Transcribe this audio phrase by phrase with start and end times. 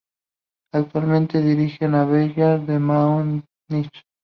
[0.73, 4.03] Actualmente dirige al Bayern de Múnich.